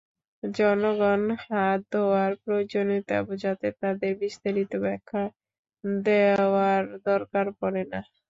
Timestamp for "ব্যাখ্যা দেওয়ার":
4.83-6.81